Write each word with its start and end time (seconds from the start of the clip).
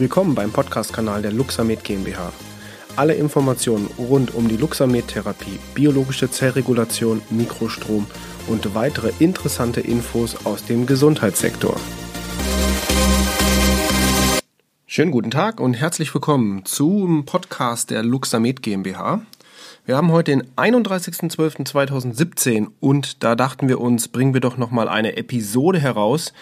Willkommen 0.00 0.34
beim 0.36 0.52
Podcast-Kanal 0.52 1.22
der 1.22 1.32
Luxamed 1.32 1.82
GmbH. 1.82 2.32
Alle 2.94 3.14
Informationen 3.14 3.90
rund 3.98 4.32
um 4.32 4.46
die 4.46 4.56
Luxamed-Therapie, 4.56 5.58
biologische 5.74 6.30
Zellregulation, 6.30 7.20
Mikrostrom 7.30 8.06
und 8.46 8.76
weitere 8.76 9.10
interessante 9.18 9.80
Infos 9.80 10.46
aus 10.46 10.64
dem 10.64 10.86
Gesundheitssektor. 10.86 11.74
Schönen 14.86 15.10
guten 15.10 15.32
Tag 15.32 15.58
und 15.58 15.74
herzlich 15.74 16.14
willkommen 16.14 16.64
zum 16.64 17.24
Podcast 17.24 17.90
der 17.90 18.04
Luxamed 18.04 18.62
GmbH. 18.62 19.22
Wir 19.84 19.96
haben 19.96 20.12
heute 20.12 20.30
den 20.30 20.44
31.12.2017 20.54 22.68
und 22.78 23.24
da 23.24 23.34
dachten 23.34 23.68
wir 23.68 23.80
uns, 23.80 24.06
bringen 24.06 24.32
wir 24.32 24.40
doch 24.40 24.58
nochmal 24.58 24.88
eine 24.88 25.16
Episode 25.16 25.80
heraus, 25.80 26.32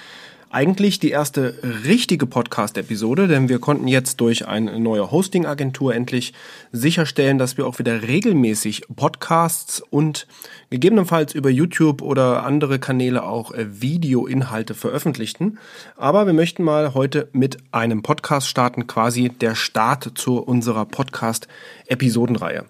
eigentlich 0.51 0.99
die 1.01 1.11
erste 1.11 1.55
richtige 1.85 2.27
Podcast-Episode, 2.27 3.29
denn 3.29 3.49
wir 3.49 3.59
konnten 3.59 3.89
jetzt 3.89 4.21
durch 4.21 4.47
eine 4.47 4.79
neue 4.79 5.11
Hosting-Agentur 5.11 5.95
endlich 5.95 6.33
sicherstellen, 6.73 7.39
dass 7.39 7.57
wir 7.57 7.67
auch 7.67 7.79
wieder 7.79 8.03
regelmäßig 8.03 8.85
Podcasts 8.95 9.83
und 9.91 10.27
gegebenenfalls 10.71 11.35
über 11.35 11.51
YouTube 11.51 12.01
oder 12.01 12.45
andere 12.45 12.79
Kanäle 12.79 13.25
auch 13.25 13.53
äh, 13.53 13.67
Videoinhalte 13.81 14.75
veröffentlichten. 14.75 15.59
Aber 15.97 16.27
wir 16.27 16.33
möchten 16.33 16.63
mal 16.63 16.95
heute 16.95 17.29
mit 17.33 17.59
einem 17.73 18.03
Podcast 18.03 18.49
starten, 18.49 18.87
quasi 18.87 19.29
der 19.29 19.55
Start 19.55 20.13
zu 20.15 20.39
unserer 20.39 20.87
Podcast-Episodenreihe. 20.87 22.65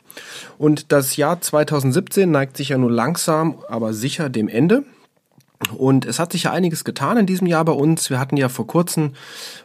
Und 0.58 0.92
das 0.92 1.16
Jahr 1.16 1.40
2017 1.40 2.30
neigt 2.30 2.56
sich 2.56 2.70
ja 2.70 2.78
nur 2.78 2.90
langsam, 2.90 3.58
aber 3.68 3.92
sicher 3.92 4.28
dem 4.28 4.48
Ende. 4.48 4.84
Und 5.76 6.04
es 6.04 6.18
hat 6.18 6.32
sich 6.32 6.44
ja 6.44 6.52
einiges 6.52 6.84
getan 6.84 7.16
in 7.16 7.26
diesem 7.26 7.46
Jahr 7.46 7.64
bei 7.64 7.72
uns. 7.72 8.10
Wir 8.10 8.18
hatten 8.18 8.36
ja 8.36 8.48
vor 8.48 8.66
kurzem, 8.66 9.12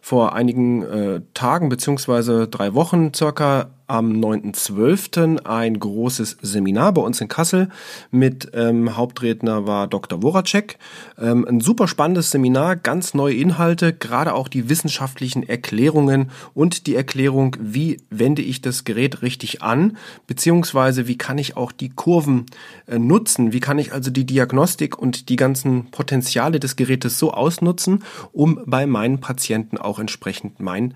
vor 0.02 0.34
einigen 0.34 0.84
äh, 0.84 1.22
Tagen 1.34 1.70
beziehungsweise 1.70 2.48
drei 2.48 2.74
Wochen 2.74 3.14
circa 3.14 3.70
am 3.92 4.14
9.12. 4.14 5.46
ein 5.46 5.78
großes 5.78 6.38
Seminar 6.42 6.94
bei 6.94 7.02
uns 7.02 7.20
in 7.20 7.28
Kassel 7.28 7.68
mit 8.10 8.50
ähm, 8.54 8.96
Hauptredner 8.96 9.68
war 9.68 9.88
Dr. 9.88 10.24
Woracek. 10.24 10.78
Ähm, 11.20 11.46
ein 11.46 11.60
super 11.60 11.90
spannendes 11.90 12.32
Seminar, 12.32 12.78
ganz 12.78 13.14
neue 13.14 13.36
Inhalte, 13.36 13.92
gerade 13.92 14.34
auch 14.34 14.48
die 14.48 14.70
wissenschaftlichen 14.70 15.44
Erklärungen 15.44 16.32
und 16.54 16.88
die 16.88 16.96
Erklärung, 16.96 17.58
wie 17.60 18.02
wende 18.10 18.42
ich 18.42 18.62
das 18.62 18.86
Gerät 18.86 19.22
richtig 19.24 19.62
an, 19.62 19.98
beziehungsweise 20.26 21.08
wie 21.08 21.18
kann 21.18 21.38
ich 21.38 21.58
auch 21.58 21.74
die 21.74 21.90
Kurven 21.90 22.46
äh, 22.88 22.98
nutzen, 22.98 23.52
wie 23.52 23.60
kann 23.60 23.78
ich 23.78 23.92
also 23.92 24.10
die 24.10 24.26
Diagnostik 24.26 24.98
und 24.98 25.28
die 25.28 25.36
ganzen 25.36 25.92
Potenziale 25.92 26.62
des 26.62 26.78
Gerätes 26.78 27.20
so 27.20 27.34
ausnutzen, 27.34 28.06
um 28.32 28.62
bei 28.66 28.86
meinen 28.86 29.20
Patienten 29.20 29.78
auch 29.78 30.00
entsprechend 30.00 30.62
mein 30.62 30.94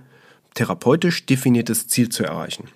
therapeutisch 0.54 1.26
definiertes 1.26 1.90
Ziel 1.90 2.08
zu 2.08 2.24
erreichen. 2.24 2.70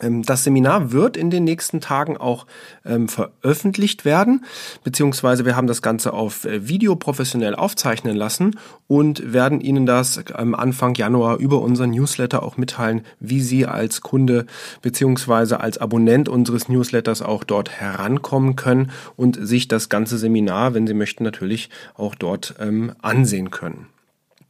Ähm, 0.00 0.22
das 0.22 0.44
Seminar 0.44 0.92
wird 0.92 1.16
in 1.16 1.30
den 1.30 1.44
nächsten 1.44 1.80
Tagen 1.80 2.16
auch 2.16 2.46
ähm, 2.84 3.08
veröffentlicht 3.08 4.04
werden, 4.04 4.44
beziehungsweise 4.84 5.44
wir 5.44 5.56
haben 5.56 5.66
das 5.66 5.82
Ganze 5.82 6.12
auf 6.12 6.44
äh, 6.44 6.68
Video 6.68 6.96
professionell 6.96 7.54
aufzeichnen 7.54 8.16
lassen 8.16 8.58
und 8.86 9.32
werden 9.32 9.60
Ihnen 9.60 9.86
das 9.86 10.24
am 10.32 10.54
Anfang 10.54 10.94
Januar 10.94 11.38
über 11.38 11.60
unseren 11.60 11.90
Newsletter 11.90 12.42
auch 12.42 12.56
mitteilen, 12.56 13.02
wie 13.20 13.40
Sie 13.40 13.66
als 13.66 14.00
Kunde 14.00 14.46
beziehungsweise 14.82 15.60
als 15.60 15.78
Abonnent 15.78 16.28
unseres 16.28 16.68
Newsletters 16.68 17.22
auch 17.22 17.44
dort 17.44 17.70
herankommen 17.70 18.56
können 18.56 18.90
und 19.16 19.38
sich 19.40 19.68
das 19.68 19.88
ganze 19.88 20.18
Seminar, 20.18 20.74
wenn 20.74 20.86
Sie 20.86 20.94
möchten, 20.94 21.24
natürlich 21.24 21.70
auch 21.94 22.14
dort 22.14 22.54
ähm, 22.60 22.92
ansehen 23.02 23.50
können. 23.50 23.86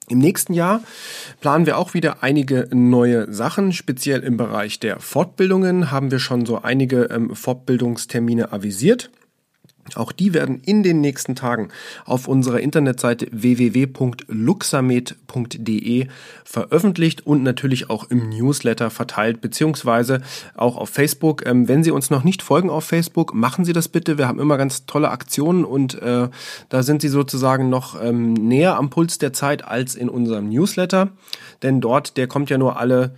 Im 0.08 0.18
nächsten 0.18 0.52
Jahr 0.52 0.82
planen 1.40 1.66
wir 1.66 1.78
auch 1.78 1.92
wieder 1.94 2.22
einige 2.22 2.68
neue 2.72 3.32
Sachen. 3.32 3.72
Speziell 3.72 4.20
im 4.20 4.36
Bereich 4.36 4.78
der 4.78 5.00
Fortbildungen 5.00 5.90
haben 5.90 6.12
wir 6.12 6.20
schon 6.20 6.46
so 6.46 6.62
einige 6.62 7.04
ähm, 7.04 7.34
Fortbildungstermine 7.34 8.52
avisiert. 8.52 9.10
Auch 9.94 10.10
die 10.12 10.34
werden 10.34 10.60
in 10.64 10.82
den 10.82 11.00
nächsten 11.00 11.36
Tagen 11.36 11.68
auf 12.04 12.28
unserer 12.28 12.60
Internetseite 12.60 13.28
www.luxamed.de 13.30 16.08
veröffentlicht 16.44 17.26
und 17.26 17.42
natürlich 17.42 17.88
auch 17.88 18.10
im 18.10 18.28
Newsletter 18.28 18.90
verteilt, 18.90 19.40
beziehungsweise 19.40 20.20
auch 20.54 20.76
auf 20.76 20.90
Facebook. 20.90 21.46
Ähm, 21.46 21.68
wenn 21.68 21.82
Sie 21.84 21.90
uns 21.90 22.10
noch 22.10 22.24
nicht 22.24 22.42
folgen 22.42 22.68
auf 22.70 22.84
Facebook, 22.84 23.34
machen 23.34 23.64
Sie 23.64 23.72
das 23.72 23.88
bitte. 23.88 24.18
Wir 24.18 24.28
haben 24.28 24.40
immer 24.40 24.58
ganz 24.58 24.86
tolle 24.86 25.10
Aktionen 25.10 25.64
und 25.64 26.00
äh, 26.02 26.28
da 26.68 26.82
sind 26.82 27.02
Sie 27.02 27.08
sozusagen 27.08 27.68
noch 27.68 28.02
ähm, 28.02 28.32
näher 28.32 28.76
am 28.76 28.90
Puls 28.90 29.18
der 29.18 29.32
Zeit 29.32 29.64
als 29.64 29.94
in 29.94 30.08
unserem 30.08 30.48
Newsletter. 30.48 31.10
Denn 31.62 31.80
dort, 31.80 32.16
der 32.16 32.26
kommt 32.26 32.50
ja 32.50 32.58
nur 32.58 32.78
alle 32.78 33.14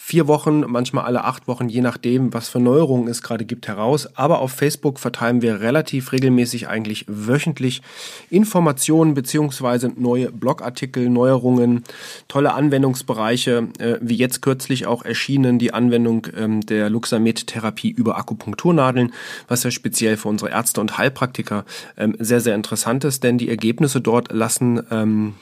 vier 0.00 0.28
Wochen, 0.28 0.60
manchmal 0.60 1.04
alle 1.04 1.24
acht 1.24 1.48
Wochen, 1.48 1.68
je 1.68 1.82
nachdem, 1.82 2.32
was 2.32 2.48
für 2.48 2.60
Neuerungen 2.60 3.08
es 3.08 3.20
gerade 3.20 3.44
gibt, 3.44 3.66
heraus. 3.66 4.08
Aber 4.16 4.38
auf 4.38 4.52
Facebook 4.52 5.00
verteilen 5.00 5.42
wir 5.42 5.60
relativ 5.60 6.12
regelmäßig, 6.12 6.68
eigentlich 6.68 7.04
wöchentlich 7.08 7.82
Informationen 8.30 9.12
beziehungsweise 9.12 9.92
neue 9.96 10.30
Blogartikel, 10.30 11.10
Neuerungen, 11.10 11.82
tolle 12.28 12.54
Anwendungsbereiche, 12.54 13.68
äh, 13.80 13.98
wie 14.00 14.14
jetzt 14.14 14.40
kürzlich 14.40 14.86
auch 14.86 15.04
erschienen 15.04 15.58
die 15.58 15.74
Anwendung 15.74 16.28
ähm, 16.34 16.60
der 16.60 16.88
Luxamed-Therapie 16.90 17.90
über 17.90 18.16
Akupunkturnadeln, 18.16 19.12
was 19.48 19.64
ja 19.64 19.72
speziell 19.72 20.16
für 20.16 20.28
unsere 20.28 20.52
Ärzte 20.52 20.80
und 20.80 20.96
Heilpraktiker 20.96 21.64
ähm, 21.96 22.14
sehr, 22.20 22.40
sehr 22.40 22.54
interessant 22.54 23.02
ist, 23.02 23.24
denn 23.24 23.36
die 23.36 23.50
Ergebnisse 23.50 24.00
dort 24.00 24.32
lassen 24.32 24.80
ähm, 24.92 25.34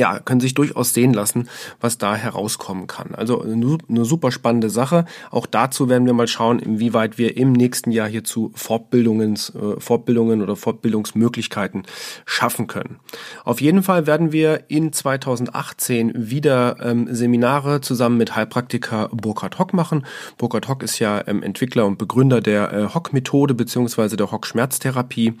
ja, 0.00 0.20
können 0.20 0.40
sich 0.40 0.54
durchaus 0.54 0.94
sehen 0.94 1.12
lassen, 1.12 1.48
was 1.80 1.98
da 1.98 2.14
herauskommen 2.14 2.86
kann. 2.86 3.16
Also 3.16 3.42
eine 3.42 4.04
super 4.04 4.30
spannende 4.30 4.70
Sache. 4.70 5.06
Auch 5.32 5.46
dazu 5.46 5.88
werden 5.88 6.06
wir 6.06 6.12
mal 6.12 6.28
schauen, 6.28 6.60
inwieweit 6.60 7.18
wir 7.18 7.36
im 7.36 7.52
nächsten 7.52 7.90
Jahr 7.90 8.06
hierzu 8.08 8.52
Fortbildungen, 8.54 9.34
äh, 9.34 9.80
Fortbildungen 9.80 10.40
oder 10.40 10.54
Fortbildungsmöglichkeiten 10.54 11.82
schaffen 12.26 12.68
können. 12.68 13.00
Auf 13.44 13.60
jeden 13.60 13.82
Fall 13.82 14.06
werden 14.06 14.30
wir 14.30 14.66
in 14.68 14.92
2018 14.92 16.12
wieder 16.14 16.76
ähm, 16.80 17.12
Seminare 17.12 17.80
zusammen 17.80 18.18
mit 18.18 18.36
Heilpraktiker 18.36 19.08
Burkhard 19.12 19.58
Hock 19.58 19.74
machen. 19.74 20.06
Burkhard 20.36 20.68
Hock 20.68 20.84
ist 20.84 21.00
ja 21.00 21.26
ähm, 21.26 21.42
Entwickler 21.42 21.86
und 21.86 21.98
Begründer 21.98 22.40
der 22.40 22.72
äh, 22.72 22.94
Hock-Methode 22.94 23.54
beziehungsweise 23.54 24.16
der 24.16 24.30
Hock-Schmerztherapie. 24.30 25.34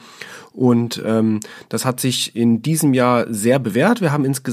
Und 0.52 1.00
ähm, 1.06 1.38
das 1.68 1.84
hat 1.84 2.00
sich 2.00 2.34
in 2.34 2.62
diesem 2.62 2.92
Jahr 2.92 3.32
sehr 3.32 3.60
bewährt. 3.60 4.00
Wir 4.00 4.10
haben 4.10 4.24
insgesamt 4.24 4.47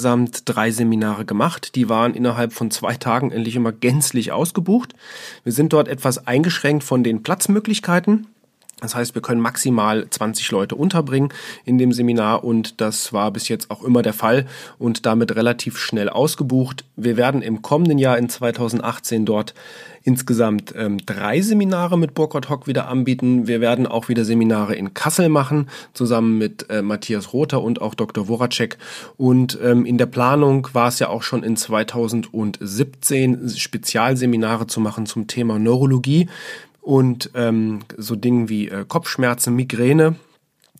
drei 0.45 0.72
Seminare 0.72 1.25
gemacht. 1.25 1.75
Die 1.75 1.89
waren 1.89 2.13
innerhalb 2.13 2.53
von 2.53 2.72
zwei 2.72 2.95
Tagen 2.95 3.31
endlich 3.31 3.56
immer 3.56 3.72
gänzlich 3.72 4.31
ausgebucht. 4.31 4.94
Wir 5.44 5.51
sind 5.51 5.73
dort 5.73 5.88
etwas 5.88 6.28
eingeschränkt 6.28 6.83
von 6.83 7.03
den 7.03 7.23
Platzmöglichkeiten. 7.23 8.28
Das 8.85 8.94
heißt, 8.94 9.16
wir 9.16 9.22
können 9.23 9.41
maximal 9.41 10.07
20 10.07 10.51
Leute 10.51 10.75
unterbringen 10.75 11.29
in 11.66 11.79
dem 11.79 11.91
Seminar 11.91 12.44
und 12.44 12.79
das 12.81 13.13
war 13.13 13.31
bis 13.31 13.47
jetzt 13.47 13.72
auch 13.72 13.84
immer 13.84 14.03
der 14.03 14.13
Fall 14.13 14.46
und 14.78 15.07
damit 15.07 15.35
relativ 15.35 15.79
schnell 15.79 16.07
ausgebucht. 16.07 16.85
Wir 16.95 17.18
werden 17.18 17.41
im 17.41 17.63
kommenden 17.63 17.97
Jahr 17.97 18.19
in 18.19 18.29
2018 18.29 19.25
dort 19.25 19.56
insgesamt 20.03 20.72
ähm, 20.78 21.03
drei 21.03 21.41
Seminare 21.41 21.97
mit 21.97 22.13
Burkhard 22.13 22.47
Hock 22.47 22.68
wieder 22.68 22.88
anbieten. 22.88 23.47
Wir 23.47 23.59
werden 23.59 23.88
auch 23.88 24.07
wieder 24.07 24.24
Seminare 24.24 24.75
in 24.75 24.94
Kassel 24.94 25.29
machen, 25.29 25.68
zusammen 25.94 26.38
mit 26.38 26.69
äh, 26.69 26.84
Matthias 26.84 27.34
Rother 27.34 27.63
und 27.63 27.81
auch 27.81 27.95
Dr. 27.95 28.28
Woracek. 28.28 28.78
Und 29.18 29.57
ähm, 29.63 29.84
in 29.84 29.97
der 29.97 30.06
Planung 30.06 30.68
war 30.74 30.90
es 30.90 31.00
ja 31.00 31.09
auch 31.09 31.24
schon 31.24 31.41
in 31.41 31.57
2017 31.57 33.50
Spezialseminare 33.50 34.68
zu 34.68 34.79
machen 34.79 35.07
zum 35.07 35.25
Thema 35.25 35.57
Neurologie 35.57 36.29
und 36.85 37.31
ähm, 37.34 37.79
so 37.97 38.16
Dingen 38.16 38.47
wie 38.47 38.69
äh, 38.69 38.85
Kopfschmerzen, 38.88 39.56
Migräne. 39.56 40.15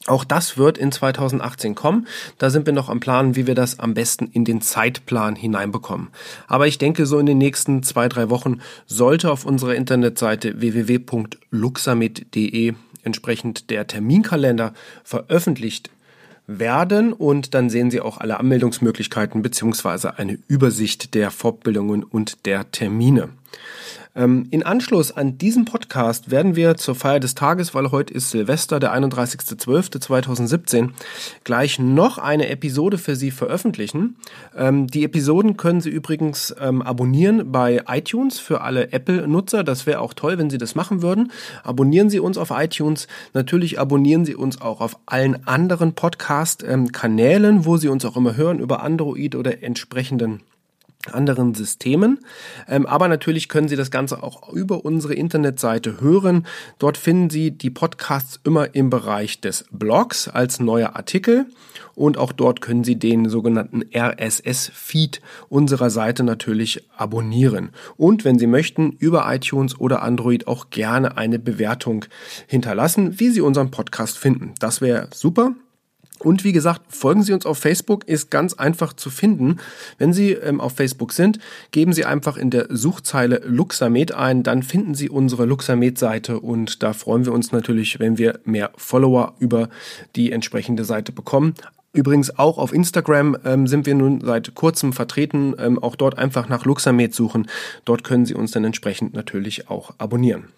Auch 0.06 0.24
das 0.24 0.56
wird 0.56 0.78
in 0.78 0.92
2018 0.92 1.74
kommen. 1.74 2.06
Da 2.38 2.52
sind 2.52 2.68
wir 2.68 2.74
noch 2.74 2.90
am 2.90 3.00
Plan, 3.00 3.36
wie 3.36 3.48
wir 3.48 3.56
das 3.56 3.80
am 3.80 3.96
besten 3.96 4.28
in 4.28 4.46
den 4.46 4.62
Zeitplan 4.62 5.36
hineinbekommen. 5.36 6.10
Aber 6.48 6.68
ich 6.68 6.78
denke, 6.78 7.08
so 7.08 7.18
in 7.18 7.26
den 7.26 7.40
nächsten 7.40 7.82
zwei, 7.82 8.08
drei 8.08 8.30
Wochen 8.30 8.60
sollte 8.86 9.32
auf 9.32 9.46
unserer 9.46 9.74
Internetseite 9.74 10.62
www.luxamit.de 10.62 12.74
entsprechend 13.04 13.72
der 13.72 13.88
Terminkalender 13.88 14.74
veröffentlicht 15.04 15.90
werden 16.46 17.14
und 17.14 17.56
dann 17.56 17.72
sehen 17.72 17.90
Sie 17.90 18.02
auch 18.02 18.20
alle 18.20 18.40
Anmeldungsmöglichkeiten 18.40 19.42
beziehungsweise 19.42 20.20
eine 20.20 20.38
Übersicht 20.48 21.16
der 21.16 21.32
Fortbildungen 21.32 22.04
und 22.04 22.46
der 22.46 22.70
Termine. 22.70 23.30
Ähm, 24.16 24.48
in 24.50 24.64
Anschluss 24.64 25.12
an 25.12 25.38
diesen 25.38 25.66
Podcast 25.66 26.32
werden 26.32 26.56
wir 26.56 26.78
zur 26.78 26.96
Feier 26.96 27.20
des 27.20 27.36
Tages, 27.36 27.76
weil 27.76 27.92
heute 27.92 28.14
ist 28.14 28.32
Silvester, 28.32 28.80
der 28.80 28.96
31.12.2017, 28.96 30.92
gleich 31.44 31.80
noch 31.80 32.18
eine 32.18 32.48
Episode 32.50 32.98
für 32.98 33.16
Sie 33.18 33.32
veröffentlichen. 33.32 34.16
Ähm, 34.56 34.88
die 34.88 35.04
Episoden 35.04 35.58
können 35.58 35.82
Sie 35.82 35.90
übrigens 35.90 36.56
ähm, 36.60 36.82
abonnieren 36.82 37.52
bei 37.52 37.84
iTunes 37.88 38.40
für 38.40 38.62
alle 38.62 38.94
Apple-Nutzer. 38.94 39.64
Das 39.64 39.86
wäre 39.86 40.00
auch 40.00 40.14
toll, 40.14 40.38
wenn 40.38 40.50
Sie 40.50 40.58
das 40.58 40.76
machen 40.76 41.02
würden. 41.02 41.32
Abonnieren 41.64 42.10
Sie 42.10 42.20
uns 42.20 42.38
auf 42.38 42.52
iTunes. 42.52 43.08
Natürlich 43.34 43.80
abonnieren 43.80 44.24
Sie 44.24 44.36
uns 44.36 44.62
auch 44.62 44.80
auf 44.80 44.98
allen 45.06 45.46
anderen 45.46 45.94
Podcast-Kanälen, 45.94 47.66
wo 47.66 47.76
Sie 47.78 47.90
uns 47.90 48.06
auch 48.06 48.16
immer 48.16 48.38
hören, 48.38 48.60
über 48.60 48.82
Android 48.82 49.36
oder 49.36 49.62
entsprechenden 49.62 50.42
anderen 51.14 51.54
Systemen. 51.54 52.20
Ähm, 52.68 52.86
aber 52.86 53.08
natürlich 53.08 53.50
können 53.50 53.68
Sie 53.68 53.76
das 53.76 53.92
Ganze 53.92 54.24
auch 54.24 54.52
über 54.54 54.86
unsere 54.86 55.14
Internetseite 55.14 56.02
hören. 56.02 56.46
Dort 56.80 56.98
finden 56.98 57.30
Sie 57.30 57.52
die 57.52 57.70
Podcasts 57.70 58.40
immer 58.44 58.74
im 58.76 58.90
Bereich 58.90 59.42
des 59.42 59.66
Blogs 59.72 60.28
als 60.28 60.60
neuer 60.60 60.96
Artikel. 60.96 61.46
Und 61.94 62.18
auch 62.18 62.32
dort 62.32 62.62
können 62.62 62.84
Sie 62.84 62.98
den 62.98 63.30
sogenannten 63.30 63.84
RSS-Feed 63.96 65.22
unserer 65.50 65.90
Seite 65.90 66.24
natürlich 66.24 66.88
abonnieren. 66.98 67.70
Und 67.98 68.26
wenn 68.26 68.38
Sie 68.38 68.48
möchten, 68.48 68.92
über 68.92 69.34
iTunes 69.34 69.80
oder 69.80 70.02
Android 70.02 70.48
auch 70.48 70.70
gerne 70.70 71.18
eine 71.18 71.40
Bewertung 71.40 72.06
hinterlassen, 72.48 73.20
wie 73.20 73.30
Sie 73.30 73.42
unseren 73.42 73.72
Podcast 73.72 74.18
finden. 74.18 74.54
Das 74.60 74.82
wäre 74.82 75.08
super. 75.14 75.56
Und 76.26 76.44
wie 76.44 76.54
gesagt, 76.54 76.82
folgen 76.90 77.22
Sie 77.22 77.34
uns 77.34 77.46
auf 77.46 77.60
Facebook, 77.60 78.08
ist 78.08 78.32
ganz 78.32 78.56
einfach 78.56 78.94
zu 78.94 79.12
finden. 79.12 79.58
Wenn 80.00 80.12
Sie 80.12 80.32
ähm, 80.32 80.60
auf 80.60 80.74
Facebook 80.74 81.14
sind, 81.14 81.38
geben 81.70 81.94
Sie 81.94 82.04
einfach 82.04 82.36
in 82.36 82.50
der 82.50 82.66
Suchzeile 82.72 83.44
Luxamed 83.46 84.12
ein, 84.12 84.42
dann 84.42 84.64
finden 84.64 84.96
Sie 84.96 85.08
unsere 85.08 85.46
Luxamed-Seite 85.46 86.40
und 86.40 86.82
da 86.82 86.94
freuen 86.94 87.26
wir 87.26 87.32
uns 87.32 87.52
natürlich, 87.52 88.00
wenn 88.00 88.18
wir 88.18 88.40
mehr 88.44 88.72
Follower 88.76 89.36
über 89.38 89.70
die 90.16 90.32
entsprechende 90.32 90.84
Seite 90.84 91.12
bekommen. 91.12 91.54
Übrigens 91.96 92.38
auch 92.38 92.58
auf 92.58 92.74
Instagram 92.74 93.38
ähm, 93.46 93.68
sind 93.68 93.86
wir 93.86 93.96
nun 93.96 94.20
seit 94.22 94.54
kurzem 94.54 94.92
vertreten. 94.92 95.56
Ähm, 95.58 95.82
auch 95.82 95.96
dort 95.96 96.18
einfach 96.18 96.50
nach 96.50 96.66
Luxamed 96.66 97.16
suchen. 97.16 97.48
Dort 97.86 98.04
können 98.04 98.26
Sie 98.26 98.36
uns 98.36 98.52
dann 98.52 98.66
entsprechend 98.66 99.14
natürlich 99.14 99.70
auch 99.70 99.94
abonnieren. 99.98 100.50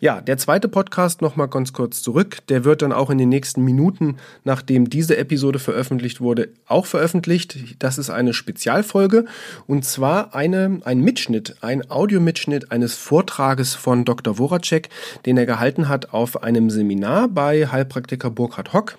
Ja, 0.00 0.20
der 0.20 0.36
zweite 0.38 0.68
Podcast 0.68 1.22
nochmal 1.22 1.48
ganz 1.48 1.72
kurz 1.72 2.02
zurück. 2.02 2.38
Der 2.48 2.64
wird 2.64 2.82
dann 2.82 2.92
auch 2.92 3.08
in 3.08 3.18
den 3.18 3.30
nächsten 3.30 3.64
Minuten, 3.64 4.16
nachdem 4.44 4.90
diese 4.90 5.16
Episode 5.16 5.58
veröffentlicht 5.58 6.20
wurde, 6.20 6.50
auch 6.66 6.84
veröffentlicht. 6.84 7.58
Das 7.78 7.96
ist 7.96 8.10
eine 8.10 8.34
Spezialfolge 8.34 9.24
und 9.66 9.84
zwar 9.84 10.34
eine, 10.34 10.80
ein 10.84 11.00
Mitschnitt, 11.00 11.56
ein 11.62 11.90
Audiomitschnitt 11.90 12.70
eines 12.70 12.94
Vortrages 12.94 13.74
von 13.74 14.04
Dr. 14.04 14.34
Voracek, 14.34 14.90
den 15.24 15.38
er 15.38 15.46
gehalten 15.46 15.88
hat 15.88 16.12
auf 16.12 16.42
einem 16.42 16.68
Seminar 16.68 17.28
bei 17.28 17.66
Heilpraktiker 17.66 18.30
Burkhard 18.30 18.72
Hock. 18.72 18.98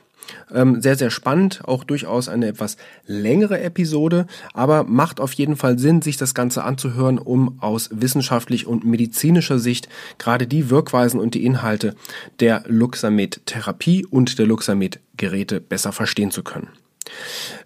Ähm, 0.54 0.82
sehr, 0.82 0.96
sehr 0.96 1.10
spannend, 1.10 1.62
auch 1.66 1.84
durchaus 1.84 2.30
eine 2.30 2.48
etwas 2.48 2.78
längere 3.06 3.60
Episode, 3.62 4.28
aber 4.54 4.84
macht 4.84 5.20
auf 5.20 5.34
jeden 5.34 5.56
Fall 5.56 5.80
Sinn, 5.80 6.02
sich 6.02 6.18
das 6.18 6.34
Ganze 6.34 6.64
anzuhören, 6.64 7.18
um 7.18 7.62
aus 7.62 7.90
wissenschaftlich 7.92 8.68
und 8.68 8.86
medizinischer 8.86 9.60
Sicht 9.60 9.90
gerade 10.18 10.48
die 10.48 10.70
Wirkweisen 10.70 11.20
und 11.20 11.34
die 11.34 11.46
Inhalte 11.46 11.96
der 12.40 12.64
Luxamed-Therapie 12.68 14.06
und 14.06 14.40
der 14.40 14.46
Luxamed-Geräte 14.46 15.60
besser 15.60 15.92
verstehen 15.92 16.32
zu 16.32 16.44
können. 16.44 16.70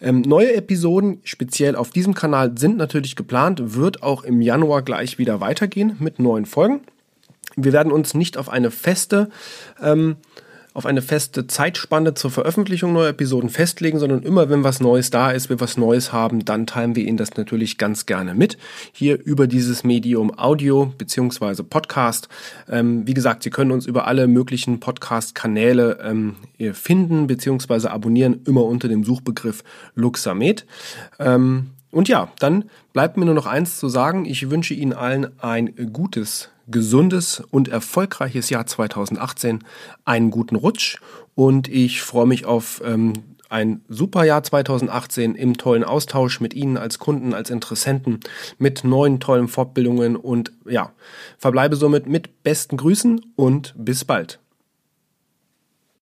Ähm, 0.01 0.21
neue 0.21 0.53
Episoden, 0.55 1.19
speziell 1.23 1.75
auf 1.75 1.91
diesem 1.91 2.13
Kanal, 2.13 2.57
sind 2.57 2.77
natürlich 2.77 3.15
geplant, 3.15 3.75
wird 3.75 4.03
auch 4.03 4.23
im 4.23 4.41
Januar 4.41 4.81
gleich 4.81 5.17
wieder 5.17 5.39
weitergehen 5.39 5.95
mit 5.99 6.19
neuen 6.19 6.45
Folgen. 6.45 6.81
Wir 7.55 7.73
werden 7.73 7.91
uns 7.91 8.13
nicht 8.13 8.37
auf 8.37 8.49
eine 8.49 8.71
feste 8.71 9.29
ähm, 9.81 10.17
auf 10.77 10.85
eine 10.85 11.01
feste 11.01 11.47
Zeitspanne 11.47 12.13
zur 12.13 12.29
Veröffentlichung 12.29 12.93
neuer 12.93 13.09
Episoden 13.09 13.49
festlegen, 13.49 13.97
sondern 13.97 14.21
immer 14.21 14.47
wenn 14.51 14.63
was 14.63 14.79
Neues 14.79 15.09
da 15.09 15.31
ist, 15.31 15.49
wir 15.49 15.59
was 15.59 15.75
Neues 15.75 16.13
haben, 16.13 16.45
dann 16.45 16.67
teilen 16.67 16.95
wir 16.95 17.03
Ihnen 17.03 17.17
das 17.17 17.35
natürlich 17.35 17.79
ganz 17.79 18.05
gerne 18.05 18.35
mit. 18.35 18.59
Hier 18.91 19.19
über 19.25 19.47
dieses 19.47 19.83
Medium 19.83 20.37
Audio 20.37 20.93
beziehungsweise 20.95 21.63
Podcast. 21.63 22.29
Ähm, 22.69 23.07
wie 23.07 23.15
gesagt, 23.15 23.41
Sie 23.41 23.49
können 23.49 23.71
uns 23.71 23.87
über 23.87 24.05
alle 24.05 24.27
möglichen 24.27 24.79
Podcast-Kanäle 24.79 25.97
ähm, 26.03 26.35
finden 26.73 27.25
beziehungsweise 27.25 27.89
abonnieren, 27.89 28.41
immer 28.45 28.63
unter 28.63 28.87
dem 28.87 29.03
Suchbegriff 29.03 29.63
Luxamed. 29.95 30.67
Ähm, 31.17 31.71
und 31.89 32.07
ja, 32.07 32.31
dann 32.37 32.65
bleibt 32.93 33.17
mir 33.17 33.25
nur 33.25 33.33
noch 33.33 33.47
eins 33.47 33.79
zu 33.79 33.89
sagen. 33.89 34.25
Ich 34.25 34.51
wünsche 34.51 34.75
Ihnen 34.75 34.93
allen 34.93 35.39
ein 35.39 35.73
gutes 35.91 36.51
gesundes 36.67 37.41
und 37.51 37.67
erfolgreiches 37.67 38.49
Jahr 38.49 38.65
2018, 38.65 39.63
einen 40.05 40.31
guten 40.31 40.55
Rutsch 40.55 40.97
und 41.35 41.67
ich 41.67 42.01
freue 42.01 42.27
mich 42.27 42.45
auf 42.45 42.81
ähm, 42.85 43.13
ein 43.49 43.81
super 43.87 44.25
Jahr 44.25 44.43
2018 44.43 45.35
im 45.35 45.57
tollen 45.57 45.83
Austausch 45.83 46.41
mit 46.41 46.53
Ihnen 46.53 46.77
als 46.77 46.99
Kunden, 46.99 47.33
als 47.33 47.49
Interessenten, 47.49 48.19
mit 48.57 48.83
neuen 48.83 49.19
tollen 49.19 49.47
Fortbildungen 49.47 50.15
und 50.15 50.51
ja, 50.65 50.91
verbleibe 51.37 51.75
somit 51.75 52.07
mit 52.07 52.43
besten 52.43 52.77
Grüßen 52.77 53.21
und 53.35 53.73
bis 53.77 54.05
bald. 54.05 54.39